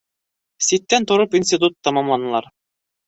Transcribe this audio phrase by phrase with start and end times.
[0.67, 2.49] Ситтән тороп институт тамамланылар.